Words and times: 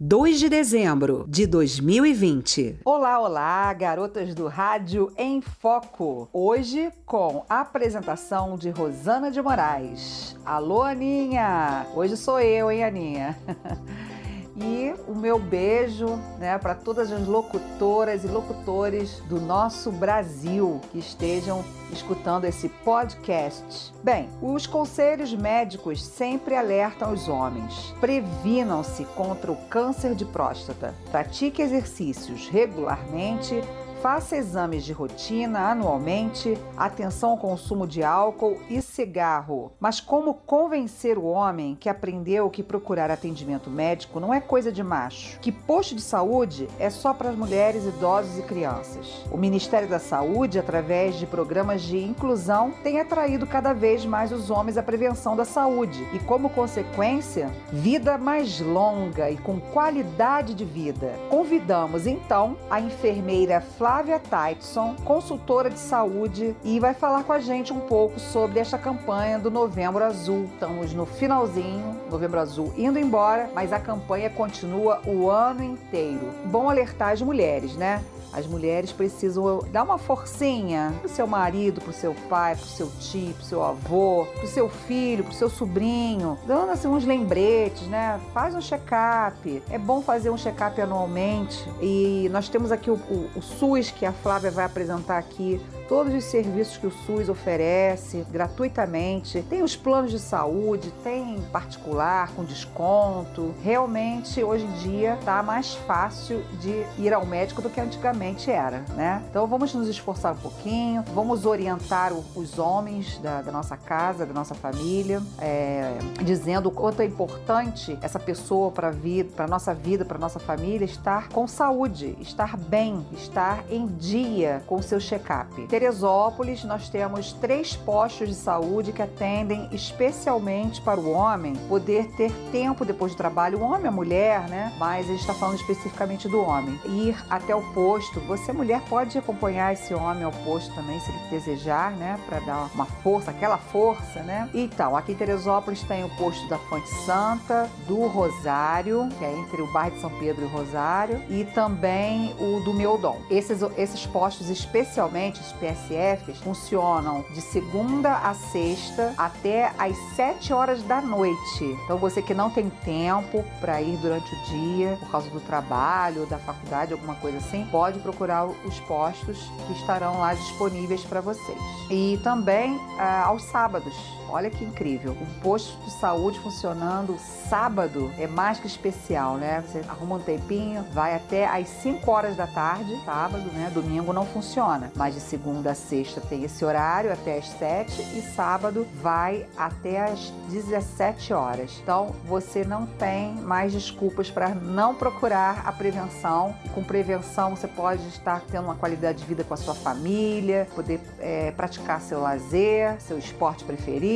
2 0.00 0.40
de 0.40 0.48
dezembro 0.48 1.24
de 1.28 1.46
2020. 1.46 2.80
Olá, 2.84 3.20
olá, 3.20 3.72
garotas 3.72 4.34
do 4.34 4.48
Rádio 4.48 5.12
em 5.16 5.40
Foco. 5.40 6.28
Hoje 6.32 6.90
com 7.06 7.44
a 7.48 7.60
apresentação 7.60 8.58
de 8.58 8.70
Rosana 8.70 9.30
de 9.30 9.40
Moraes. 9.40 10.36
Alô, 10.44 10.82
Aninha! 10.82 11.86
Hoje 11.94 12.16
sou 12.16 12.40
eu, 12.40 12.72
hein, 12.72 12.82
Aninha? 12.82 13.38
e 14.56 14.94
o 15.08 15.14
meu 15.14 15.38
beijo 15.38 16.06
né, 16.38 16.56
para 16.58 16.74
todas 16.74 17.10
as 17.10 17.26
locutoras 17.26 18.24
e 18.24 18.28
locutores 18.28 19.20
do 19.28 19.40
nosso 19.40 19.90
Brasil 19.90 20.80
que 20.92 20.98
estejam 20.98 21.64
escutando 21.92 22.44
esse 22.44 22.68
podcast. 22.68 23.92
Bem, 24.02 24.28
os 24.40 24.66
conselhos 24.66 25.32
médicos 25.34 26.02
sempre 26.02 26.54
alertam 26.54 27.12
os 27.12 27.28
homens: 27.28 27.94
previnam-se 28.00 29.04
contra 29.16 29.50
o 29.50 29.56
câncer 29.68 30.14
de 30.14 30.24
próstata, 30.24 30.94
pratique 31.10 31.62
exercícios 31.62 32.48
regularmente 32.48 33.62
Faça 34.04 34.36
exames 34.36 34.84
de 34.84 34.92
rotina 34.92 35.70
anualmente, 35.70 36.58
atenção 36.76 37.30
ao 37.30 37.38
consumo 37.38 37.86
de 37.86 38.02
álcool 38.02 38.60
e 38.68 38.82
cigarro. 38.94 39.72
Mas 39.80 40.00
como 40.00 40.34
convencer 40.34 41.18
o 41.18 41.24
homem 41.24 41.76
que 41.78 41.88
aprendeu 41.88 42.48
que 42.48 42.62
procurar 42.62 43.10
atendimento 43.10 43.68
médico 43.68 44.20
não 44.20 44.32
é 44.32 44.40
coisa 44.40 44.70
de 44.70 44.82
macho? 44.82 45.38
Que 45.40 45.50
posto 45.50 45.96
de 45.96 46.00
saúde 46.00 46.68
é 46.78 46.88
só 46.88 47.12
para 47.12 47.30
as 47.30 47.36
mulheres, 47.36 47.84
idosos 47.84 48.38
e 48.38 48.42
crianças? 48.42 49.24
O 49.32 49.36
Ministério 49.36 49.88
da 49.88 49.98
Saúde, 49.98 50.58
através 50.58 51.16
de 51.16 51.26
programas 51.26 51.82
de 51.82 51.98
inclusão, 51.98 52.70
tem 52.82 53.00
atraído 53.00 53.46
cada 53.46 53.72
vez 53.72 54.04
mais 54.04 54.30
os 54.30 54.48
homens 54.48 54.78
à 54.78 54.82
prevenção 54.82 55.34
da 55.34 55.44
saúde 55.44 56.06
e, 56.12 56.20
como 56.20 56.48
consequência, 56.48 57.50
vida 57.72 58.16
mais 58.16 58.60
longa 58.60 59.28
e 59.28 59.36
com 59.36 59.58
qualidade 59.58 60.54
de 60.54 60.64
vida. 60.64 61.14
Convidamos 61.28 62.06
então 62.06 62.56
a 62.70 62.80
enfermeira 62.80 63.60
Flávia 63.60 64.20
Tyson, 64.20 64.94
consultora 65.04 65.68
de 65.68 65.78
saúde, 65.78 66.54
e 66.62 66.78
vai 66.78 66.94
falar 66.94 67.24
com 67.24 67.32
a 67.32 67.40
gente 67.40 67.72
um 67.72 67.80
pouco 67.80 68.20
sobre 68.20 68.60
esta 68.60 68.83
campanha 68.84 69.38
do 69.38 69.50
Novembro 69.50 70.04
Azul. 70.04 70.44
Estamos 70.52 70.92
no 70.92 71.06
finalzinho, 71.06 71.98
Novembro 72.10 72.38
Azul 72.38 72.74
indo 72.76 72.98
embora, 72.98 73.48
mas 73.54 73.72
a 73.72 73.80
campanha 73.80 74.28
continua 74.28 75.00
o 75.06 75.30
ano 75.30 75.64
inteiro. 75.64 76.34
Bom 76.44 76.68
alertar 76.68 77.12
as 77.12 77.22
mulheres, 77.22 77.76
né? 77.76 78.04
As 78.34 78.46
mulheres 78.48 78.90
precisam 78.90 79.60
dar 79.70 79.84
uma 79.84 79.96
forcinha 79.96 80.92
pro 81.00 81.08
seu 81.08 81.24
marido, 81.24 81.80
pro 81.80 81.92
seu 81.92 82.12
pai, 82.28 82.56
pro 82.56 82.66
seu 82.66 82.90
tio, 82.98 83.32
pro 83.34 83.44
seu 83.44 83.64
avô, 83.64 84.26
pro 84.34 84.48
seu 84.48 84.68
filho, 84.68 85.22
pro 85.22 85.32
seu 85.32 85.48
sobrinho, 85.48 86.36
dando 86.44 86.72
assim 86.72 86.88
uns 86.88 87.04
lembretes, 87.04 87.86
né? 87.86 88.20
Faz 88.32 88.54
um 88.56 88.60
check-up. 88.60 89.62
É 89.70 89.78
bom 89.78 90.02
fazer 90.02 90.30
um 90.30 90.36
check-up 90.36 90.80
anualmente. 90.80 91.64
E 91.80 92.28
nós 92.32 92.48
temos 92.48 92.72
aqui 92.72 92.90
o, 92.90 92.94
o, 92.94 93.30
o 93.36 93.42
SUS 93.42 93.92
que 93.92 94.04
a 94.04 94.12
Flávia 94.12 94.50
vai 94.50 94.64
apresentar 94.64 95.18
aqui 95.18 95.60
todos 95.88 96.12
os 96.12 96.24
serviços 96.24 96.76
que 96.76 96.86
o 96.86 96.90
SUS 96.90 97.28
oferece 97.28 98.26
gratuitamente. 98.32 99.44
Tem 99.48 99.62
os 99.62 99.76
planos 99.76 100.10
de 100.10 100.18
saúde, 100.18 100.92
tem 101.04 101.40
particular 101.52 102.32
com 102.34 102.42
desconto. 102.42 103.54
Realmente, 103.62 104.42
hoje 104.42 104.64
em 104.64 104.72
dia, 104.78 105.14
está 105.14 105.40
mais 105.42 105.74
fácil 105.74 106.42
de 106.60 106.84
ir 106.98 107.12
ao 107.12 107.24
médico 107.24 107.62
do 107.62 107.70
que 107.70 107.80
antigamente 107.80 108.23
era, 108.50 108.84
né? 108.94 109.22
Então, 109.28 109.46
vamos 109.46 109.74
nos 109.74 109.88
esforçar 109.88 110.32
um 110.32 110.36
pouquinho, 110.36 111.04
vamos 111.14 111.44
orientar 111.44 112.12
os 112.12 112.58
homens 112.58 113.18
da, 113.18 113.42
da 113.42 113.52
nossa 113.52 113.76
casa, 113.76 114.24
da 114.24 114.32
nossa 114.32 114.54
família, 114.54 115.22
é, 115.38 115.98
dizendo 116.22 116.68
o 116.68 116.72
quanto 116.72 117.02
é 117.02 117.04
importante 117.04 117.98
essa 118.00 118.18
pessoa 118.18 118.70
para 118.70 118.90
vida, 118.90 119.30
para 119.34 119.46
nossa 119.46 119.74
vida, 119.74 120.04
para 120.04 120.18
nossa 120.18 120.38
família 120.38 120.84
estar 120.84 121.28
com 121.28 121.46
saúde, 121.46 122.16
estar 122.20 122.56
bem, 122.56 123.06
estar 123.12 123.64
em 123.70 123.86
dia 123.86 124.62
com 124.66 124.80
seu 124.80 125.00
check-up. 125.00 125.66
Teresópolis, 125.66 126.64
nós 126.64 126.88
temos 126.88 127.32
três 127.32 127.76
postos 127.76 128.28
de 128.28 128.34
saúde 128.34 128.92
que 128.92 129.02
atendem 129.02 129.68
especialmente 129.70 130.80
para 130.80 130.98
o 130.98 131.10
homem 131.10 131.54
poder 131.68 132.06
ter 132.12 132.32
tempo 132.50 132.84
depois 132.84 133.12
do 133.12 133.16
trabalho, 133.16 133.58
o 133.58 133.62
homem 133.62 133.86
a 133.86 133.90
mulher, 133.90 134.48
né? 134.48 134.72
Mas 134.78 135.06
a 135.06 135.10
gente 135.10 135.20
está 135.20 135.34
falando 135.34 135.56
especificamente 135.56 136.28
do 136.28 136.40
homem. 136.40 136.78
Ir 136.84 137.16
até 137.28 137.54
o 137.54 137.62
posto. 137.72 138.13
Você, 138.20 138.52
mulher, 138.52 138.80
pode 138.88 139.16
acompanhar 139.16 139.72
esse 139.72 139.94
homem 139.94 140.24
ao 140.24 140.32
posto 140.32 140.74
também, 140.74 140.98
se 141.00 141.10
ele 141.10 141.18
desejar, 141.30 141.92
né? 141.92 142.18
Para 142.26 142.40
dar 142.40 142.70
uma 142.74 142.86
força, 142.86 143.30
aquela 143.30 143.58
força, 143.58 144.22
né? 144.22 144.48
Então, 144.52 144.96
aqui 144.96 145.12
em 145.12 145.16
Teresópolis 145.16 145.82
tem 145.82 146.04
o 146.04 146.08
posto 146.16 146.46
da 146.48 146.58
Fonte 146.58 146.88
Santa, 147.04 147.70
do 147.86 148.06
Rosário, 148.06 149.08
que 149.18 149.24
é 149.24 149.32
entre 149.32 149.62
o 149.62 149.66
bairro 149.72 149.94
de 149.94 150.00
São 150.00 150.10
Pedro 150.18 150.42
e 150.42 150.46
o 150.46 150.50
Rosário, 150.50 151.22
e 151.28 151.44
também 151.44 152.34
o 152.38 152.60
do 152.60 152.74
Meudon. 152.74 153.20
Esses, 153.30 153.60
esses 153.76 154.06
postos, 154.06 154.50
especialmente, 154.50 155.40
PSFs 155.54 156.38
funcionam 156.38 157.24
de 157.32 157.40
segunda 157.40 158.16
a 158.16 158.34
sexta 158.34 159.14
até 159.16 159.72
às 159.78 159.96
7 160.14 160.52
horas 160.52 160.82
da 160.82 161.00
noite. 161.00 161.64
Então 161.84 161.98
você 161.98 162.20
que 162.20 162.34
não 162.34 162.50
tem 162.50 162.70
tempo 162.84 163.44
para 163.60 163.80
ir 163.80 163.96
durante 163.98 164.34
o 164.34 164.42
dia 164.44 164.96
por 165.00 165.10
causa 165.10 165.30
do 165.30 165.40
trabalho 165.40 166.26
da 166.26 166.38
faculdade, 166.38 166.92
alguma 166.92 167.14
coisa 167.16 167.38
assim, 167.38 167.66
pode 167.70 167.98
procurar 168.04 168.44
os 168.46 168.80
postos 168.80 169.38
que 169.66 169.72
estarão 169.72 170.20
lá 170.20 170.34
disponíveis 170.34 171.02
para 171.02 171.20
vocês. 171.20 171.58
E 171.90 172.20
também 172.22 172.78
ah, 172.98 173.24
aos 173.24 173.42
sábados 173.44 173.94
Olha 174.28 174.50
que 174.50 174.64
incrível. 174.64 175.16
Um 175.20 175.40
posto 175.40 175.76
de 175.84 175.90
saúde 175.92 176.38
funcionando 176.40 177.16
sábado 177.48 178.10
é 178.18 178.26
mais 178.26 178.58
que 178.58 178.66
especial, 178.66 179.36
né? 179.36 179.62
Você 179.66 179.80
arruma 179.88 180.16
um 180.16 180.20
tempinho, 180.20 180.84
vai 180.92 181.14
até 181.14 181.46
às 181.46 181.68
5 181.68 182.10
horas 182.10 182.36
da 182.36 182.46
tarde, 182.46 182.98
sábado, 183.04 183.44
né? 183.52 183.70
Domingo 183.72 184.12
não 184.12 184.26
funciona. 184.26 184.90
Mas 184.96 185.14
de 185.14 185.20
segunda 185.20 185.72
a 185.72 185.74
sexta 185.74 186.20
tem 186.20 186.44
esse 186.44 186.64
horário 186.64 187.12
até 187.12 187.38
às 187.38 187.48
7 187.48 188.00
e 188.18 188.22
sábado 188.22 188.86
vai 189.00 189.46
até 189.56 190.02
às 190.02 190.30
17 190.50 191.32
horas. 191.32 191.78
Então 191.82 192.14
você 192.24 192.64
não 192.64 192.86
tem 192.86 193.34
mais 193.34 193.72
desculpas 193.72 194.30
para 194.30 194.48
não 194.54 194.94
procurar 194.94 195.62
a 195.64 195.72
prevenção. 195.72 196.54
Com 196.74 196.82
prevenção 196.82 197.54
você 197.54 197.68
pode 197.68 198.06
estar 198.08 198.42
tendo 198.50 198.64
uma 198.64 198.74
qualidade 198.74 199.18
de 199.18 199.24
vida 199.24 199.44
com 199.44 199.54
a 199.54 199.56
sua 199.56 199.74
família, 199.74 200.66
poder 200.74 201.00
é, 201.18 201.50
praticar 201.52 202.00
seu 202.00 202.20
lazer, 202.20 203.00
seu 203.00 203.18
esporte 203.18 203.64
preferido 203.64 204.13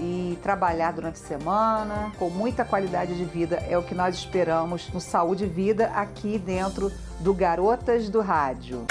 e 0.00 0.38
trabalhar 0.42 0.92
durante 0.92 1.22
a 1.22 1.26
semana 1.26 2.12
com 2.18 2.28
muita 2.28 2.64
qualidade 2.64 3.16
de 3.16 3.24
vida 3.24 3.56
é 3.68 3.78
o 3.78 3.82
que 3.82 3.94
nós 3.94 4.16
esperamos 4.16 4.88
no 4.92 5.00
Saúde 5.00 5.44
e 5.44 5.46
Vida 5.46 5.86
aqui 5.94 6.38
dentro 6.38 6.90
do 7.20 7.32
Garotas 7.32 8.08
do 8.08 8.20
Rádio. 8.20 8.86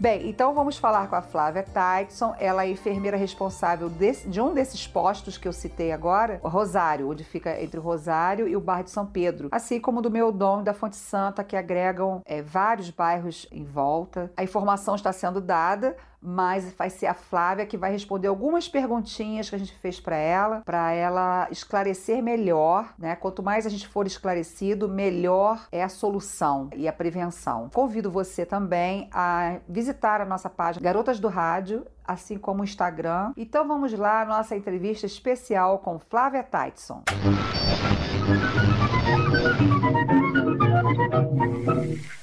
Bem, 0.00 0.30
então 0.30 0.54
vamos 0.54 0.78
falar 0.78 1.08
com 1.08 1.14
a 1.14 1.20
Flávia 1.20 1.62
Tyson. 1.62 2.34
Ela 2.38 2.64
é 2.64 2.70
enfermeira 2.70 3.18
responsável 3.18 3.90
desse, 3.90 4.26
de 4.26 4.40
um 4.40 4.54
desses 4.54 4.86
postos 4.86 5.36
que 5.36 5.46
eu 5.46 5.52
citei 5.52 5.92
agora, 5.92 6.40
Rosário, 6.42 7.10
onde 7.10 7.22
fica 7.22 7.60
entre 7.62 7.78
o 7.78 7.82
Rosário 7.82 8.48
e 8.48 8.56
o 8.56 8.60
bairro 8.62 8.84
de 8.84 8.90
São 8.90 9.04
Pedro, 9.04 9.50
assim 9.52 9.78
como 9.78 10.00
do 10.00 10.10
Meu 10.10 10.32
Dom 10.32 10.62
e 10.62 10.64
da 10.64 10.72
Fonte 10.72 10.96
Santa, 10.96 11.44
que 11.44 11.54
agregam 11.54 12.22
é, 12.24 12.40
vários 12.40 12.88
bairros 12.88 13.46
em 13.52 13.62
volta. 13.62 14.32
A 14.38 14.42
informação 14.42 14.94
está 14.94 15.12
sendo 15.12 15.38
dada, 15.38 15.94
mas 16.22 16.72
vai 16.72 16.90
ser 16.90 17.06
a 17.06 17.14
Flávia 17.14 17.66
que 17.66 17.76
vai 17.76 17.92
responder 17.92 18.28
algumas 18.28 18.68
perguntinhas 18.68 19.48
que 19.48 19.56
a 19.56 19.58
gente 19.58 19.74
fez 19.74 19.98
para 20.00 20.16
ela, 20.16 20.62
para 20.64 20.92
ela 20.92 21.48
esclarecer 21.50 22.22
melhor, 22.22 22.94
né? 22.98 23.16
Quanto 23.16 23.42
mais 23.42 23.66
a 23.66 23.70
gente 23.70 23.88
for 23.88 24.06
esclarecido, 24.06 24.88
melhor 24.88 25.66
é 25.72 25.82
a 25.82 25.88
solução 25.88 26.68
e 26.76 26.86
a 26.86 26.92
prevenção. 26.92 27.70
Convido 27.72 28.10
você 28.10 28.44
também 28.44 29.08
a 29.12 29.56
visitar 29.68 29.89
a 30.20 30.24
nossa 30.24 30.48
página 30.48 30.82
Garotas 30.82 31.18
do 31.20 31.28
Rádio 31.28 31.86
assim 32.10 32.36
como 32.36 32.62
o 32.62 32.64
Instagram. 32.64 33.32
Então 33.36 33.66
vamos 33.66 33.92
lá, 33.92 34.24
nossa 34.24 34.56
entrevista 34.56 35.06
especial 35.06 35.78
com 35.78 35.98
Flávia 35.98 36.42
Tyson. 36.42 37.02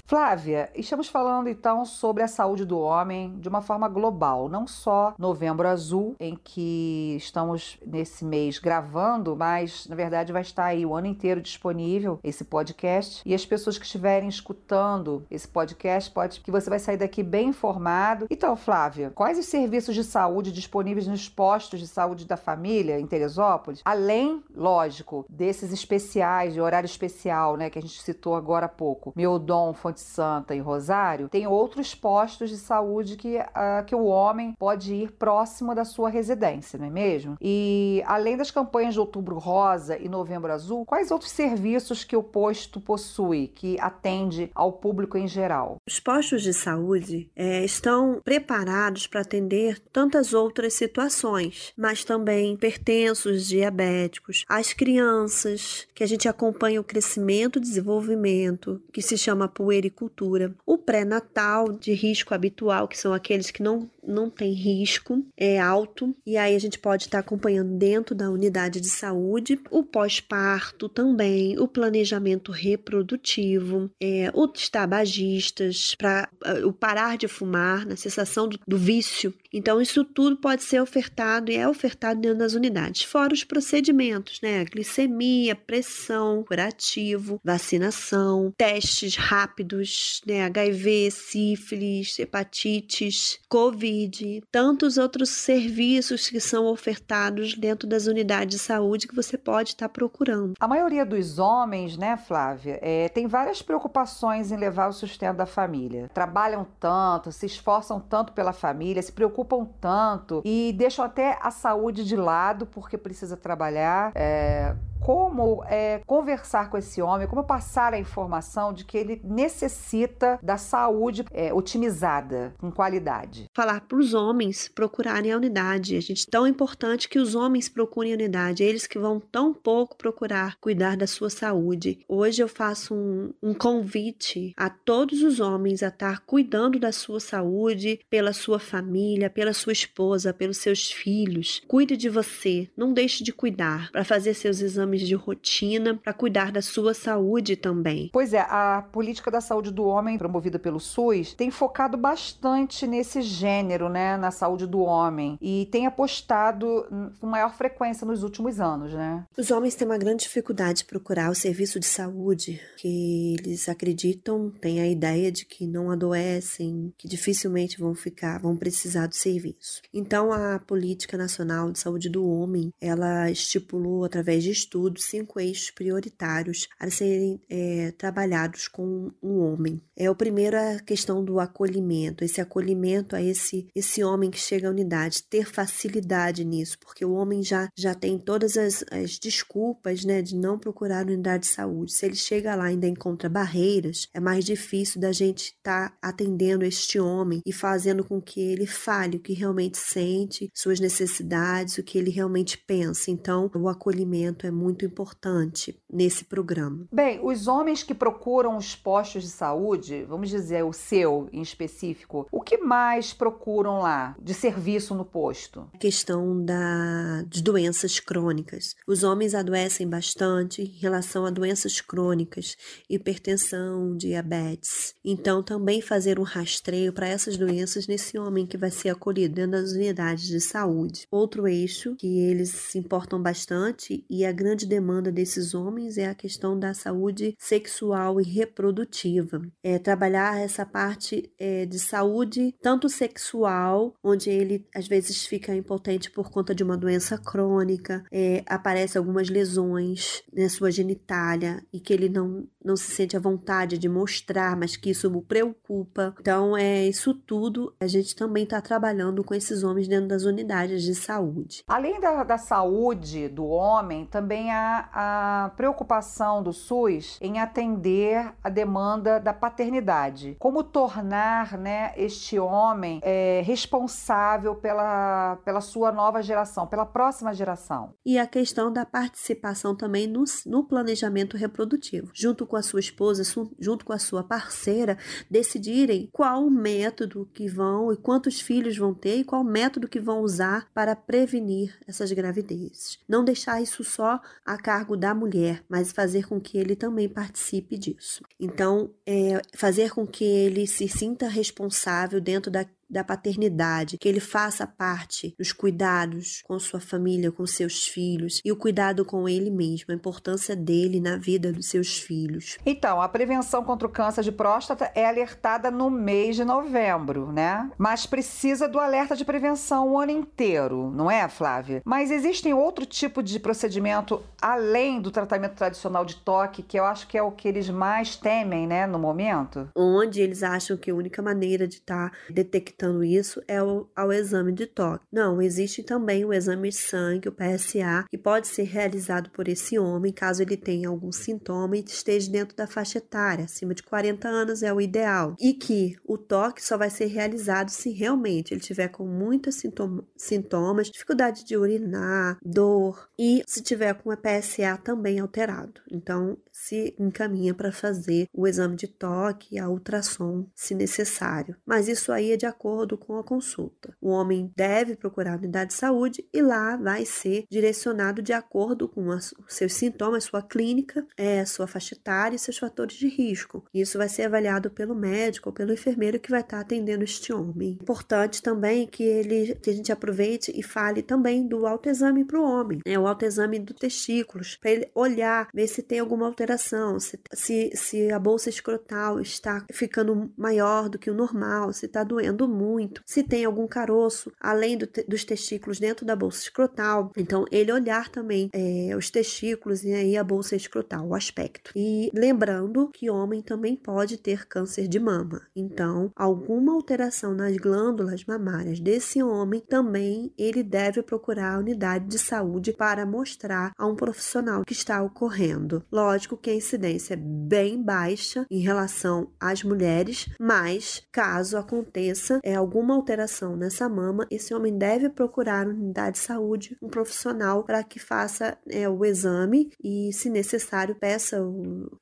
Flávia, 0.09 0.69
estamos 0.73 1.09
falando 1.09 1.49
então 1.49 1.83
sobre 1.83 2.23
a 2.23 2.29
saúde 2.29 2.63
do 2.63 2.79
homem 2.79 3.37
de 3.41 3.49
uma 3.49 3.61
forma 3.61 3.89
global, 3.89 4.47
não 4.47 4.65
só 4.65 5.13
Novembro 5.19 5.67
Azul, 5.67 6.15
em 6.17 6.39
que 6.41 7.15
estamos 7.17 7.77
nesse 7.85 8.23
mês 8.23 8.57
gravando, 8.57 9.35
mas 9.35 9.85
na 9.85 9.97
verdade 9.97 10.31
vai 10.31 10.43
estar 10.43 10.63
aí 10.63 10.85
o 10.85 10.95
ano 10.95 11.07
inteiro 11.07 11.41
disponível 11.41 12.21
esse 12.23 12.45
podcast. 12.45 13.21
E 13.25 13.35
as 13.35 13.45
pessoas 13.45 13.77
que 13.77 13.83
estiverem 13.83 14.29
escutando 14.29 15.25
esse 15.29 15.45
podcast 15.45 16.09
pode 16.09 16.39
que 16.39 16.51
você 16.51 16.69
vai 16.69 16.79
sair 16.79 16.95
daqui 16.95 17.21
bem 17.21 17.49
informado. 17.49 18.27
Então, 18.29 18.55
Flávia, 18.55 19.11
quais 19.13 19.37
os 19.37 19.47
serviços 19.47 19.93
de 19.93 20.05
saúde 20.05 20.53
disponíveis 20.53 21.05
nos 21.05 21.27
postos 21.27 21.81
de 21.81 21.87
saúde 21.87 22.25
da 22.25 22.37
família 22.37 22.97
em 22.97 23.05
Teresópolis, 23.05 23.81
além, 23.83 24.41
lógico, 24.55 25.25
desses 25.27 25.73
especiais 25.73 26.53
de 26.53 26.61
horário 26.61 26.87
especial, 26.87 27.57
né, 27.57 27.69
que 27.69 27.77
a 27.77 27.81
gente 27.81 28.01
citou 28.01 28.35
agora 28.35 28.67
há 28.67 28.69
pouco, 28.69 29.11
Meodon, 29.13 29.73
Fonte 29.73 29.96
Santa 29.99 30.55
e 30.55 30.59
Rosário, 30.59 31.29
tem 31.29 31.47
outros 31.47 31.93
postos 31.93 32.49
de 32.49 32.57
saúde 32.57 33.15
que, 33.15 33.37
uh, 33.37 33.85
que 33.85 33.95
o 33.95 34.05
homem 34.05 34.53
pode 34.57 34.93
ir 34.93 35.11
próximo 35.11 35.73
da 35.73 35.85
sua 35.85 36.09
residência, 36.09 36.79
não 36.79 36.87
é 36.87 36.89
mesmo? 36.89 37.37
E 37.41 38.03
além 38.05 38.37
das 38.37 38.51
campanhas 38.51 38.93
de 38.93 38.99
Outubro 38.99 39.37
Rosa 39.37 39.97
e 39.97 40.07
Novembro 40.09 40.51
Azul, 40.51 40.85
quais 40.85 41.11
outros 41.11 41.31
serviços 41.31 42.03
que 42.03 42.15
o 42.15 42.23
posto 42.23 42.79
possui 42.79 43.47
que 43.47 43.77
atende 43.79 44.51
ao 44.53 44.73
público 44.73 45.17
em 45.17 45.27
geral? 45.27 45.77
Os 45.87 45.99
postos 45.99 46.41
de 46.41 46.53
saúde 46.53 47.29
é, 47.35 47.63
estão 47.63 48.21
preparados 48.23 49.07
para 49.07 49.21
atender 49.21 49.79
tantas 49.91 50.33
outras 50.33 50.73
situações, 50.73 51.73
mas 51.77 52.03
também 52.03 52.53
hipertensos, 52.53 53.47
diabéticos, 53.47 54.43
as 54.47 54.73
crianças, 54.73 55.87
que 55.93 56.03
a 56.03 56.07
gente 56.07 56.27
acompanha 56.27 56.81
o 56.81 56.83
crescimento 56.83 57.57
e 57.57 57.61
desenvolvimento, 57.61 58.81
que 58.91 59.01
se 59.01 59.17
chama 59.17 59.47
puericultura, 59.89 60.53
o 60.65 60.77
pré-natal 60.77 61.71
de 61.71 61.93
risco 61.93 62.33
habitual, 62.33 62.87
que 62.87 62.97
são 62.97 63.13
aqueles 63.13 63.51
que 63.51 63.63
não 63.63 63.89
não 64.07 64.29
tem 64.29 64.53
risco, 64.53 65.21
é 65.35 65.59
alto, 65.59 66.15
e 66.25 66.37
aí 66.37 66.55
a 66.55 66.59
gente 66.59 66.79
pode 66.79 67.03
estar 67.03 67.19
acompanhando 67.19 67.77
dentro 67.77 68.15
da 68.15 68.29
unidade 68.29 68.79
de 68.79 68.87
saúde 68.87 69.59
o 69.69 69.83
pós-parto 69.83 70.87
também, 70.87 71.59
o 71.59 71.67
planejamento 71.67 72.51
reprodutivo, 72.51 73.91
é, 74.01 74.31
os 74.33 74.69
tabagistas, 74.69 75.93
para 75.95 76.29
o 76.63 76.71
parar 76.71 77.17
de 77.17 77.27
fumar, 77.27 77.85
na 77.85 77.97
cessação 77.97 78.47
do, 78.47 78.57
do 78.65 78.77
vício. 78.77 79.33
Então, 79.53 79.81
isso 79.81 80.03
tudo 80.03 80.37
pode 80.37 80.63
ser 80.63 80.81
ofertado 80.81 81.51
e 81.51 81.55
é 81.55 81.67
ofertado 81.67 82.19
dentro 82.19 82.39
das 82.39 82.53
unidades, 82.53 83.03
fora 83.03 83.33
os 83.33 83.43
procedimentos, 83.43 84.39
né? 84.41 84.63
Glicemia, 84.65 85.55
pressão, 85.55 86.43
curativo, 86.43 87.39
vacinação, 87.43 88.53
testes 88.57 89.15
rápidos, 89.15 90.21
né? 90.25 90.43
HIV, 90.43 91.11
sífilis, 91.11 92.19
hepatites, 92.19 93.39
Covid 93.49 94.07
tantos 94.51 94.97
outros 94.97 95.29
serviços 95.29 96.29
que 96.29 96.39
são 96.39 96.65
ofertados 96.65 97.55
dentro 97.55 97.87
das 97.87 98.07
unidades 98.07 98.55
de 98.55 98.59
saúde 98.59 99.07
que 99.07 99.15
você 99.15 99.37
pode 99.37 99.69
estar 99.69 99.89
procurando. 99.89 100.53
A 100.59 100.67
maioria 100.67 101.05
dos 101.05 101.39
homens, 101.39 101.97
né, 101.97 102.17
Flávia, 102.17 102.79
é, 102.81 103.09
tem 103.09 103.27
várias 103.27 103.61
preocupações 103.61 104.51
em 104.51 104.57
levar 104.57 104.87
o 104.87 104.93
sustento 104.93 105.37
da 105.37 105.45
família. 105.45 106.09
Trabalham 106.13 106.65
tanto, 106.79 107.31
se 107.31 107.45
esforçam 107.45 107.99
tanto 107.99 108.33
pela 108.33 108.53
família, 108.53 109.01
se 109.01 109.11
preocupam 109.11 109.36
tanto 109.79 110.41
e 110.45 110.73
deixam 110.77 111.05
até 111.05 111.37
a 111.41 111.51
saúde 111.51 112.03
de 112.03 112.15
lado 112.15 112.65
porque 112.65 112.97
precisa 112.97 113.37
trabalhar. 113.37 114.11
É, 114.15 114.75
como 114.99 115.63
é, 115.65 116.01
conversar 116.05 116.69
com 116.69 116.77
esse 116.77 117.01
homem, 117.01 117.27
como 117.27 117.43
passar 117.43 117.93
a 117.93 117.99
informação 117.99 118.73
de 118.73 118.83
que 118.83 118.97
ele 118.97 119.21
necessita 119.23 120.39
da 120.41 120.57
saúde 120.57 121.25
é, 121.31 121.53
otimizada, 121.53 122.53
com 122.59 122.71
qualidade. 122.71 123.45
Falar 123.55 123.81
para 123.81 123.97
os 123.97 124.13
homens 124.13 124.67
procurarem 124.73 125.31
a 125.31 125.37
unidade. 125.37 125.95
A 125.95 126.01
gente 126.01 126.27
tão 126.27 126.47
importante 126.47 127.07
que 127.07 127.19
os 127.19 127.35
homens 127.35 127.69
procurem 127.69 128.13
a 128.13 128.15
unidade, 128.15 128.63
eles 128.63 128.87
que 128.87 128.99
vão 128.99 129.19
tão 129.19 129.53
pouco 129.53 129.97
procurar 129.97 130.57
cuidar 130.59 130.97
da 130.97 131.07
sua 131.07 131.29
saúde. 131.29 131.99
Hoje 132.07 132.41
eu 132.41 132.47
faço 132.47 132.93
um, 132.93 133.33
um 133.41 133.53
convite 133.53 134.53
a 134.57 134.69
todos 134.69 135.21
os 135.21 135.39
homens 135.39 135.83
a 135.83 135.87
estar 135.87 136.19
cuidando 136.25 136.79
da 136.79 136.91
sua 136.91 137.19
saúde, 137.19 137.99
pela 138.09 138.33
sua 138.33 138.59
família, 138.59 139.29
pela 139.29 139.53
sua 139.53 139.73
esposa, 139.73 140.33
pelos 140.33 140.57
seus 140.57 140.91
filhos. 140.91 141.61
Cuide 141.67 141.95
de 141.95 142.09
você, 142.09 142.69
não 142.75 142.93
deixe 142.93 143.23
de 143.23 143.31
cuidar 143.31 143.91
para 143.91 144.03
fazer 144.03 144.33
seus 144.33 144.59
exames 144.59 144.86
exames 144.87 145.01
de 145.01 145.13
rotina 145.13 145.95
para 145.95 146.13
cuidar 146.13 146.51
da 146.51 146.61
sua 146.61 146.93
saúde 146.93 147.55
também. 147.55 148.09
Pois 148.13 148.33
é, 148.33 148.39
a 148.39 148.83
política 148.91 149.29
da 149.29 149.41
saúde 149.41 149.71
do 149.71 149.83
homem 149.83 150.17
promovida 150.17 150.57
pelo 150.57 150.79
SUS 150.79 151.33
tem 151.33 151.51
focado 151.51 151.97
bastante 151.97 152.87
nesse 152.87 153.21
gênero, 153.21 153.89
né, 153.89 154.17
na 154.17 154.31
saúde 154.31 154.65
do 154.65 154.79
homem 154.79 155.37
e 155.41 155.67
tem 155.71 155.85
apostado 155.85 156.85
com 157.19 157.27
maior 157.27 157.53
frequência 157.53 158.05
nos 158.05 158.23
últimos 158.23 158.59
anos, 158.59 158.93
né? 158.93 159.25
Os 159.37 159.51
homens 159.51 159.75
têm 159.75 159.87
uma 159.87 159.97
grande 159.97 160.23
dificuldade 160.23 160.79
de 160.79 160.85
procurar 160.85 161.29
o 161.29 161.35
serviço 161.35 161.79
de 161.79 161.85
saúde, 161.85 162.61
que 162.77 163.35
eles 163.39 163.67
acreditam, 163.67 164.49
têm 164.61 164.79
a 164.79 164.87
ideia 164.87 165.31
de 165.31 165.45
que 165.45 165.67
não 165.67 165.91
adoecem, 165.91 166.93
que 166.97 167.07
dificilmente 167.07 167.79
vão 167.79 167.93
ficar, 167.93 168.39
vão 168.39 168.55
precisar 168.55 169.07
do 169.07 169.15
serviço. 169.15 169.81
Então 169.93 170.31
a 170.31 170.59
política 170.59 171.17
nacional 171.17 171.71
de 171.71 171.79
saúde 171.79 172.09
do 172.09 172.25
homem, 172.25 172.71
ela 172.79 173.29
estipulou 173.29 174.05
através 174.05 174.43
de 174.43 174.51
estudos 174.51 174.76
estudo 174.77 174.99
cinco 174.99 175.39
eixos 175.39 175.71
prioritários 175.71 176.67
a 176.79 176.89
serem 176.89 177.41
é, 177.49 177.91
trabalhados 177.97 178.67
com 178.67 179.11
um 179.21 179.39
homem. 179.39 179.81
É 179.95 180.09
o 180.09 180.15
primeiro 180.15 180.55
a 180.55 180.79
questão 180.79 181.23
do 181.23 181.39
acolhimento, 181.39 182.23
esse 182.23 182.39
acolhimento 182.39 183.15
a 183.15 183.21
esse 183.21 183.67
esse 183.75 184.03
homem 184.03 184.29
que 184.29 184.39
chega 184.39 184.67
à 184.67 184.71
unidade, 184.71 185.23
ter 185.23 185.45
facilidade 185.45 186.45
nisso, 186.45 186.77
porque 186.79 187.03
o 187.03 187.13
homem 187.13 187.41
já 187.41 187.69
já 187.75 187.95
tem 187.95 188.19
todas 188.19 188.55
as, 188.55 188.83
as 188.91 189.17
desculpas, 189.17 190.05
né, 190.05 190.21
de 190.21 190.35
não 190.35 190.59
procurar 190.59 191.05
unidade 191.05 191.43
de 191.43 191.49
saúde. 191.49 191.93
Se 191.93 192.05
ele 192.05 192.15
chega 192.15 192.55
lá 192.55 192.69
e 192.69 192.73
ainda 192.73 192.87
encontra 192.87 193.27
barreiras, 193.27 194.07
é 194.13 194.19
mais 194.19 194.45
difícil 194.45 195.01
da 195.01 195.11
gente 195.11 195.55
estar 195.57 195.89
tá 195.89 195.97
atendendo 196.01 196.63
este 196.63 196.99
homem 196.99 197.41
e 197.45 197.51
fazendo 197.51 198.03
com 198.03 198.21
que 198.21 198.39
ele 198.39 198.67
fale 198.67 199.17
o 199.17 199.19
que 199.19 199.33
realmente 199.33 199.77
sente, 199.77 200.49
suas 200.53 200.79
necessidades, 200.79 201.77
o 201.77 201.83
que 201.83 201.97
ele 201.97 202.11
realmente 202.11 202.57
pensa. 202.57 203.09
Então, 203.09 203.49
o 203.55 203.67
acolhimento 203.67 204.45
é 204.45 204.51
muito 204.51 204.66
muito 204.67 204.85
importante 204.85 205.79
nesse 205.89 206.25
programa. 206.25 206.85
Bem, 206.91 207.21
os 207.23 207.47
homens 207.47 207.83
que 207.83 207.93
procuram 207.93 208.57
os 208.57 208.75
postos 208.75 209.23
de 209.23 209.29
saúde, 209.29 210.03
vamos 210.03 210.29
dizer 210.29 210.63
o 210.65 210.73
seu 210.73 211.29
em 211.31 211.41
específico, 211.41 212.27
o 212.29 212.41
que 212.41 212.57
mais 212.57 213.13
procuram 213.13 213.79
lá 213.79 214.13
de 214.21 214.33
serviço 214.33 214.93
no 214.93 215.05
posto? 215.05 215.69
A 215.73 215.77
questão 215.77 216.43
da, 216.43 217.23
de 217.27 217.41
doenças 217.41 217.97
crônicas. 217.97 218.75
Os 218.85 219.03
homens 219.03 219.33
adoecem 219.33 219.87
bastante 219.87 220.61
em 220.63 220.79
relação 220.79 221.25
a 221.25 221.29
doenças 221.29 221.79
crônicas, 221.79 222.57
hipertensão, 222.89 223.95
diabetes. 223.95 224.95
Então, 225.03 225.41
também 225.41 225.81
fazer 225.81 226.19
um 226.19 226.23
rastreio 226.23 226.91
para 226.91 227.07
essas 227.07 227.37
doenças 227.37 227.87
nesse 227.87 228.17
homem 228.17 228.45
que 228.45 228.57
vai 228.57 228.71
ser 228.71 228.89
acolhido 228.89 229.35
dentro 229.35 229.51
das 229.51 229.71
unidades 229.71 230.27
de 230.27 230.41
saúde. 230.41 231.07
Outro 231.09 231.47
eixo 231.47 231.95
que 231.95 232.19
eles 232.19 232.49
se 232.49 232.77
importam 232.77 233.21
bastante 233.21 234.03
e 234.09 234.25
a 234.25 234.31
grande 234.33 234.56
grande 234.57 234.65
demanda 234.65 235.11
desses 235.11 235.53
homens 235.53 235.99
é 235.99 236.07
a 236.07 236.15
questão 236.15 236.57
da 236.57 236.73
saúde 236.73 237.35
sexual 237.37 238.19
e 238.19 238.23
reprodutiva. 238.23 239.39
É 239.63 239.77
trabalhar 239.77 240.39
essa 240.39 240.65
parte 240.65 241.31
é, 241.37 241.65
de 241.67 241.77
saúde, 241.77 242.55
tanto 242.59 242.89
sexual, 242.89 243.93
onde 244.03 244.31
ele 244.31 244.65
às 244.73 244.87
vezes 244.87 245.27
fica 245.27 245.53
impotente 245.53 246.09
por 246.09 246.31
conta 246.31 246.55
de 246.55 246.63
uma 246.63 246.75
doença 246.75 247.19
crônica, 247.19 248.03
é, 248.11 248.43
aparece 248.47 248.97
algumas 248.97 249.29
lesões 249.29 250.23
na 250.33 250.49
sua 250.49 250.71
genitália 250.71 251.63
e 251.71 251.79
que 251.79 251.93
ele 251.93 252.09
não, 252.09 252.47
não 252.67 252.75
se 252.75 252.91
sente 252.91 253.15
à 253.15 253.19
vontade 253.19 253.77
de 253.77 253.87
mostrar, 253.87 254.55
mas 254.55 254.75
que 254.75 254.89
isso 254.89 255.07
o 255.07 255.21
preocupa. 255.21 256.13
Então, 256.19 256.55
é 256.55 256.85
isso 256.85 257.13
tudo. 257.13 257.73
A 257.79 257.87
gente 257.87 258.15
também 258.15 258.43
está 258.43 258.61
trabalhando 258.61 259.23
com 259.23 259.33
esses 259.33 259.63
homens 259.63 259.87
dentro 259.87 260.07
das 260.07 260.23
unidades 260.23 260.83
de 260.83 260.93
saúde. 260.93 261.63
Além 261.67 261.99
da, 261.99 262.23
da 262.23 262.37
saúde 262.37 263.29
do 263.29 263.47
homem, 263.47 264.05
também 264.05 264.51
a, 264.51 264.89
a 264.93 265.49
preocupação 265.55 266.43
do 266.43 266.51
SUS 266.51 267.17
em 267.21 267.39
atender 267.39 268.33
a 268.43 268.49
demanda 268.49 269.19
da 269.19 269.33
paternidade. 269.33 270.35
Como 270.39 270.63
tornar 270.63 271.57
né, 271.57 271.93
este 271.95 272.37
homem 272.37 272.99
é, 273.01 273.41
responsável 273.45 274.55
pela, 274.55 275.37
pela 275.45 275.61
sua 275.61 275.91
nova 275.91 276.21
geração, 276.21 276.67
pela 276.67 276.85
próxima 276.85 277.33
geração. 277.33 277.93
E 278.05 278.19
a 278.19 278.27
questão 278.27 278.71
da 278.71 278.85
participação 278.85 279.75
também 279.75 280.07
no, 280.07 280.23
no 280.45 280.63
planejamento 280.63 281.37
reprodutivo, 281.37 282.11
junto 282.13 282.45
com 282.45 282.56
a 282.57 282.61
sua 282.61 282.79
esposa, 282.79 283.23
junto 283.59 283.85
com 283.85 283.93
a 283.93 283.99
sua 283.99 284.23
parceira, 284.23 284.97
decidirem 285.29 286.09
qual 286.11 286.49
método 286.49 287.29
que 287.33 287.47
vão 287.47 287.91
e 287.93 287.97
quantos 287.97 288.41
filhos 288.41 288.77
vão 288.77 288.93
ter 288.93 289.17
e 289.17 289.23
qual 289.23 289.43
método 289.43 289.87
que 289.87 289.99
vão 289.99 290.21
usar 290.21 290.69
para 290.73 290.95
prevenir 290.95 291.77
essas 291.87 292.11
gravidezes. 292.11 292.99
Não 293.07 293.23
deixar 293.23 293.61
isso 293.61 293.83
só 293.83 294.19
a 294.45 294.57
cargo 294.57 294.97
da 294.97 295.13
mulher, 295.13 295.63
mas 295.69 295.91
fazer 295.91 296.27
com 296.27 296.39
que 296.39 296.57
ele 296.57 296.75
também 296.75 297.07
participe 297.07 297.77
disso. 297.77 298.23
Então, 298.39 298.91
é, 299.05 299.41
fazer 299.55 299.91
com 299.91 300.05
que 300.05 300.23
ele 300.23 300.67
se 300.67 300.87
sinta 300.87 301.27
responsável 301.27 302.19
dentro 302.19 302.51
da, 302.51 302.65
da 302.89 303.03
paternidade, 303.03 303.97
que 303.97 304.07
ele 304.07 304.19
faça 304.19 304.65
parte 304.65 305.35
dos 305.37 305.51
cuidados 305.51 306.41
com 306.45 306.59
sua 306.59 306.79
família, 306.79 307.31
com 307.31 307.45
seus 307.45 307.87
filhos 307.87 308.41
e 308.43 308.51
o 308.51 308.55
cuidado 308.55 309.03
com 309.03 309.27
ele 309.27 309.49
mesmo, 309.49 309.87
a 309.89 309.93
importância 309.93 310.55
dele 310.55 310.99
na 310.99 311.17
vida 311.17 311.51
dos 311.51 311.67
seus 311.67 311.99
filhos. 311.99 312.57
Então, 312.65 313.01
a 313.01 313.09
prevenção 313.09 313.63
contra 313.63 313.87
o 313.87 313.91
câncer 313.91 314.23
de 314.23 314.31
próstata 314.31 314.91
é 314.95 315.05
alertada 315.05 315.69
no 315.69 315.89
mês 315.89 316.35
de 316.35 316.45
novembro, 316.45 317.31
né? 317.31 317.69
Mas 317.77 318.05
precisa 318.05 318.67
do 318.67 318.79
alerta 318.79 319.15
de 319.15 319.25
prevenção 319.25 319.89
o 319.89 319.99
ano 319.99 320.11
inteiro, 320.11 320.91
não 320.91 321.09
é, 321.09 321.27
Flávia? 321.27 321.81
Mas 321.85 322.11
existem 322.11 322.53
outro 322.53 322.85
tipo 322.85 323.21
de 323.21 323.39
procedimento 323.39 324.23
além 324.41 325.01
do 325.01 325.11
tratamento 325.11 325.55
tradicional 325.55 326.05
de 326.05 326.15
toque, 326.17 326.63
que 326.63 326.79
eu 326.79 326.85
acho 326.85 327.07
que 327.07 327.17
é 327.17 327.21
o 327.21 327.31
que 327.31 327.47
eles 327.47 327.69
mais 327.69 328.15
temem, 328.15 328.67
né, 328.67 328.85
no 328.87 328.99
momento? 328.99 329.69
Onde 329.75 330.21
eles 330.21 330.43
acham 330.43 330.77
que 330.77 330.91
a 330.91 330.95
única 330.95 331.21
maneira 331.21 331.67
de 331.67 331.75
estar 331.75 332.11
tá 332.11 332.17
detectando 332.29 332.76
isso 333.03 333.41
é 333.47 333.61
o, 333.61 333.87
ao 333.95 334.13
exame 334.13 334.51
de 334.51 334.67
toque. 334.67 335.05
Não, 335.11 335.41
existe 335.41 335.81
também 335.81 336.23
o 336.23 336.33
exame 336.33 336.69
de 336.69 336.75
sangue, 336.75 337.29
o 337.29 337.31
PSA, 337.31 338.05
que 338.09 338.17
pode 338.17 338.47
ser 338.47 338.63
realizado 338.63 339.29
por 339.31 339.47
esse 339.47 339.79
homem 339.79 340.13
caso 340.13 340.41
ele 340.41 340.55
tenha 340.55 340.89
algum 340.89 341.11
sintoma 341.11 341.75
e 341.75 341.83
esteja 341.83 342.31
dentro 342.31 342.55
da 342.55 342.67
faixa 342.67 342.99
etária, 342.99 343.45
acima 343.45 343.73
de 343.73 343.83
40 343.83 344.27
anos 344.27 344.61
é 344.61 344.71
o 344.71 344.79
ideal. 344.79 345.35
E 345.39 345.53
que 345.53 345.95
o 346.05 346.17
toque 346.17 346.63
só 346.63 346.77
vai 346.77 346.89
ser 346.89 347.07
realizado 347.07 347.69
se 347.69 347.89
realmente 347.89 348.53
ele 348.53 348.61
tiver 348.61 348.89
com 348.89 349.05
muitos 349.05 349.55
sintoma, 349.55 350.03
sintomas, 350.15 350.89
dificuldade 350.89 351.43
de 351.43 351.57
urinar, 351.57 352.37
dor 352.43 353.09
e 353.17 353.41
se 353.47 353.61
tiver 353.61 353.93
com 353.95 354.11
a 354.11 354.17
PSA 354.17 354.77
também 354.83 355.19
alterado. 355.19 355.81
Então, 355.91 356.37
se 356.51 356.95
encaminha 356.99 357.53
para 357.53 357.71
fazer 357.71 358.27
o 358.33 358.47
exame 358.47 358.75
de 358.75 358.87
toque 358.87 359.57
a 359.57 359.69
ultrassom, 359.69 360.45
se 360.55 360.75
necessário. 360.75 361.55
Mas 361.65 361.87
isso 361.87 362.11
aí 362.11 362.31
é 362.31 362.37
de 362.37 362.45
acordo 362.45 362.66
com 362.97 363.17
a 363.17 363.23
consulta. 363.23 363.95
O 364.01 364.09
homem 364.09 364.51
deve 364.55 364.95
procurar 364.95 365.33
a 365.33 365.37
unidade 365.37 365.69
de 365.69 365.75
saúde 365.75 366.27
e 366.33 366.41
lá 366.41 366.75
vai 366.75 367.05
ser 367.05 367.45
direcionado 367.49 368.21
de 368.21 368.33
acordo 368.33 368.87
com 368.87 369.07
os 369.07 369.33
seus 369.47 369.73
sintomas, 369.73 370.25
sua 370.25 370.41
clínica, 370.41 371.05
é, 371.15 371.45
sua 371.45 371.67
faixa 371.67 371.95
etária 371.95 372.35
e 372.35 372.39
seus 372.39 372.57
fatores 372.57 372.95
de 372.95 373.07
risco. 373.07 373.63
Isso 373.73 373.97
vai 373.97 374.09
ser 374.09 374.23
avaliado 374.23 374.69
pelo 374.71 374.95
médico 374.95 375.49
ou 375.49 375.53
pelo 375.53 375.73
enfermeiro 375.73 376.19
que 376.19 376.31
vai 376.31 376.41
estar 376.41 376.59
atendendo 376.59 377.03
este 377.03 377.31
homem. 377.31 377.77
Importante 377.81 378.41
também 378.41 378.87
que 378.87 379.03
ele 379.03 379.55
que 379.61 379.69
a 379.69 379.73
gente 379.73 379.91
aproveite 379.91 380.51
e 380.55 380.63
fale 380.63 381.01
também 381.01 381.47
do 381.47 381.65
autoexame 381.65 382.25
para 382.25 382.39
o 382.39 382.43
homem, 382.43 382.79
né? 382.85 382.97
o 382.97 383.07
autoexame 383.07 383.59
do 383.59 383.73
testículos, 383.73 384.57
para 384.57 384.71
ele 384.71 384.91
olhar, 384.93 385.49
ver 385.53 385.67
se 385.67 385.81
tem 385.81 385.99
alguma 385.99 386.25
alteração 386.25 386.47
alteração, 386.47 386.99
se, 386.99 387.19
se, 387.33 387.71
se 387.75 388.11
a 388.11 388.19
bolsa 388.19 388.49
escrotal 388.49 389.19
está 389.19 389.65
ficando 389.71 390.31
maior 390.37 390.89
do 390.89 390.97
que 390.97 391.09
o 391.09 391.13
normal, 391.13 391.73
se 391.73 391.85
está 391.85 392.03
doendo 392.03 392.47
muito, 392.57 393.01
se 393.05 393.23
tem 393.23 393.45
algum 393.45 393.67
caroço 393.67 394.31
além 394.39 394.77
do, 394.77 394.87
dos 395.07 395.23
testículos 395.23 395.79
dentro 395.79 396.05
da 396.05 396.15
bolsa 396.15 396.41
escrotal. 396.41 397.11
Então, 397.15 397.45
ele 397.51 397.71
olhar 397.71 398.09
também 398.09 398.49
é, 398.53 398.95
os 398.95 399.09
testículos 399.09 399.83
e 399.83 399.93
aí 399.93 400.17
a 400.17 400.23
bolsa 400.23 400.55
escrotal, 400.55 401.07
o 401.07 401.15
aspecto. 401.15 401.71
E 401.75 402.09
lembrando 402.13 402.89
que 402.89 403.09
homem 403.09 403.41
também 403.41 403.75
pode 403.75 404.17
ter 404.17 404.47
câncer 404.47 404.87
de 404.87 404.99
mama. 404.99 405.41
Então, 405.55 406.11
alguma 406.15 406.73
alteração 406.73 407.33
nas 407.33 407.55
glândulas 407.57 408.25
mamárias 408.25 408.79
desse 408.79 409.21
homem 409.21 409.61
também 409.61 410.33
ele 410.37 410.63
deve 410.63 411.01
procurar 411.03 411.55
a 411.55 411.59
unidade 411.59 412.07
de 412.07 412.19
saúde 412.19 412.73
para 412.73 413.05
mostrar 413.05 413.71
a 413.77 413.85
um 413.85 413.95
profissional 413.95 414.63
que 414.63 414.73
está 414.73 415.01
ocorrendo. 415.01 415.83
Lógico 415.91 416.37
que 416.37 416.49
a 416.49 416.55
incidência 416.55 417.13
é 417.13 417.17
bem 417.17 417.81
baixa 417.81 418.45
em 418.49 418.59
relação 418.59 419.31
às 419.39 419.63
mulheres, 419.63 420.29
mas 420.39 421.03
caso 421.11 421.57
aconteça 421.57 422.39
é, 422.47 422.55
alguma 422.55 422.95
alteração 422.95 423.57
nessa 423.57 423.89
mama, 423.89 424.25
esse 424.31 424.53
homem 424.53 424.77
deve 424.77 425.09
procurar 425.09 425.67
unidade 425.67 426.13
de 426.13 426.19
saúde, 426.19 426.77
um 426.81 426.87
profissional 426.87 427.61
para 427.61 427.83
que 427.83 427.99
faça 427.99 428.57
é, 428.69 428.87
o 428.87 429.03
exame 429.03 429.69
e, 429.83 430.13
se 430.13 430.29
necessário, 430.29 430.95
peça 430.95 431.45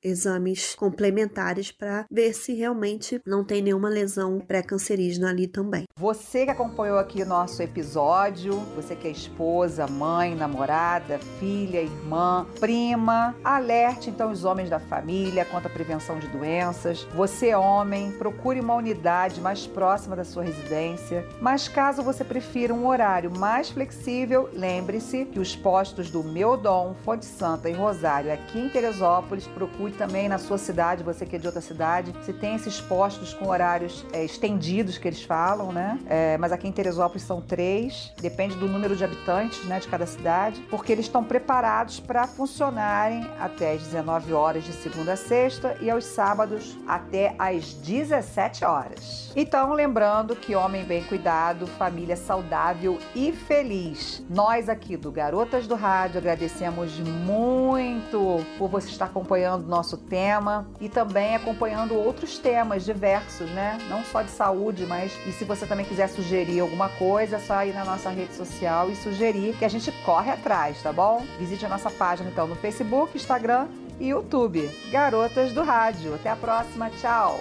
exames 0.04 0.76
complementares 0.76 1.72
para 1.72 2.06
ver 2.12 2.32
se 2.34 2.54
realmente 2.54 3.20
não 3.26 3.44
tem 3.44 3.60
nenhuma 3.60 3.90
lesão 3.90 4.40
pré-cancerígena 4.40 5.32
ali 5.32 5.48
também. 5.48 5.86
Você 5.98 6.46
que 6.46 6.52
acompanhou 6.52 7.00
aqui 7.00 7.24
o 7.24 7.26
nosso 7.26 7.64
episódio, 7.64 8.54
você 8.76 8.96
que 8.96 9.08
é 9.08 9.12
esposa, 9.12 9.88
mãe, 9.88 10.36
namorada, 10.36 11.18
filha, 11.40 11.82
irmã, 11.82 12.46
prima, 12.60 13.36
alerte 13.44 14.12
então 14.12 14.32
os 14.32 14.46
homens 14.46 14.70
da 14.70 14.80
família 14.80 15.44
quanto 15.44 15.66
à 15.66 15.72
prevenção 15.72 16.20
de 16.20 16.28
doenças. 16.28 17.02
Você, 17.16 17.56
homem, 17.56 18.12
procure 18.12 18.60
uma 18.60 18.76
unidade 18.76 19.42
mais 19.42 19.66
próxima 19.66 20.16
da 20.16 20.24
sua 20.24 20.35
residência. 20.44 21.26
Mas 21.40 21.68
caso 21.68 22.02
você 22.02 22.24
prefira 22.24 22.74
um 22.74 22.88
horário 22.88 23.32
mais 23.38 23.70
flexível, 23.70 24.50
lembre-se 24.54 25.26
que 25.26 25.40
os 25.40 25.56
postos 25.56 26.10
do 26.10 26.24
Meu 26.24 26.58
Dom, 26.58 26.96
Fonte 27.04 27.26
Santa 27.26 27.70
e 27.70 27.74
Rosário 27.74 28.32
aqui 28.32 28.60
em 28.60 28.70
Teresópolis, 28.70 29.48
procure 29.48 29.92
também 29.92 30.28
na 30.28 30.38
sua 30.38 30.58
cidade, 30.58 31.04
você 31.04 31.26
que 31.26 31.36
é 31.36 31.40
de 31.40 31.48
outra 31.48 31.62
cidade, 31.62 32.14
se 32.24 32.34
tem 32.34 32.56
esses 32.56 32.80
postos 32.82 33.34
com 33.34 33.50
horários 33.50 34.06
é, 34.12 34.24
estendidos 34.24 34.98
que 34.98 35.08
eles 35.08 35.24
falam, 35.24 35.72
né? 35.72 36.00
É, 36.08 36.38
mas 36.38 36.52
aqui 36.52 36.68
em 36.68 36.72
Teresópolis 36.72 37.24
são 37.24 37.42
três, 37.42 38.14
depende 38.22 38.56
do 38.56 38.68
número 38.68 38.96
de 38.96 39.04
habitantes 39.04 39.64
né, 39.66 39.80
de 39.80 39.88
cada 39.88 40.06
cidade, 40.06 40.62
porque 40.70 40.92
eles 40.92 41.06
estão 41.06 41.24
preparados 41.24 42.00
para 42.00 42.28
funcionarem 42.28 43.28
até 43.40 43.74
as 43.74 43.84
19 43.84 44.06
19 44.06 44.34
horas 44.34 44.64
de 44.64 44.72
segunda 44.72 45.14
a 45.14 45.18
sexta 45.18 45.78
e 45.82 45.90
aos 45.90 46.06
sábados 46.06 46.78
até 46.88 47.36
às 47.38 47.74
17 47.74 48.64
horas. 48.64 49.32
Então, 49.36 49.74
lembrando 50.16 50.36
que 50.36 50.56
homem 50.56 50.86
bem 50.86 51.04
cuidado, 51.04 51.68
família 51.68 52.16
saudável 52.16 52.98
e 53.14 53.34
feliz. 53.34 54.24
Nós 54.30 54.70
aqui 54.70 54.96
do 54.96 55.12
Garotas 55.12 55.68
do 55.68 55.76
Rádio 55.76 56.20
agradecemos 56.20 56.98
muito 57.00 58.40
por 58.58 58.70
você 58.70 58.88
estar 58.88 59.06
acompanhando 59.06 59.68
nosso 59.68 59.98
tema 59.98 60.66
e 60.80 60.88
também 60.88 61.36
acompanhando 61.36 61.96
outros 61.96 62.38
temas 62.38 62.86
diversos, 62.86 63.50
né? 63.50 63.78
Não 63.90 64.06
só 64.06 64.22
de 64.22 64.32
saúde, 64.32 64.86
mas 64.86 65.12
e 65.28 65.34
se 65.34 65.44
você 65.44 65.66
também 65.66 65.86
quiser 65.86 66.08
sugerir 66.08 66.62
alguma 66.62 66.88
coisa, 66.88 67.36
é 67.36 67.40
só 67.40 67.66
ir 67.66 67.74
na 67.74 67.84
nossa 67.84 68.10
rede 68.10 68.34
social 68.34 68.90
e 68.90 68.96
sugerir 68.96 69.58
que 69.58 69.66
a 69.66 69.70
gente 69.70 69.92
corre 70.06 70.32
atrás, 70.32 70.82
tá 70.82 70.94
bom? 70.94 71.26
Visite 71.38 71.66
a 71.66 71.70
nossa 71.70 71.92
página 71.92 72.30
então 72.30 72.48
no 72.48 72.56
Facebook, 72.56 73.18
Instagram 73.18 73.68
e 74.00 74.08
YouTube. 74.08 74.70
Garotas 74.90 75.52
do 75.52 75.62
Rádio. 75.62 76.16
Até 76.16 76.30
a 76.30 76.36
próxima. 76.38 76.90
Tchau. 77.02 77.38